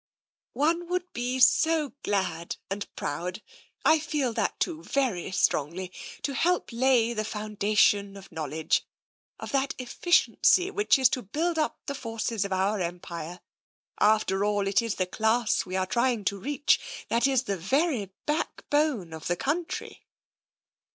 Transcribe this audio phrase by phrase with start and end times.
[0.53, 3.43] "One would be so glad and proud,
[3.85, 5.91] I feel that too, very strongly—
[6.23, 8.83] to help lay the foundation of knowledge—
[9.39, 13.41] of that effi ciency which is to build up the forces of our Empire.
[13.99, 16.79] After all, it is the class we are trying to reach
[17.09, 20.07] that is the very backbone of the country."